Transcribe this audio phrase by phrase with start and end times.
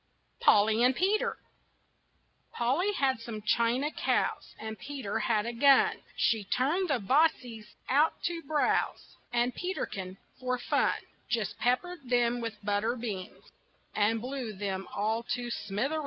[0.41, 1.37] POLLY AND PETER
[2.53, 5.97] Polly had some china cows And Peter had a gun.
[6.15, 10.97] She turned the bossies out to browse, And Peterkin, for fun,
[11.29, 13.51] Just peppered them with butter beans
[13.93, 15.99] And blew them all to smithereens.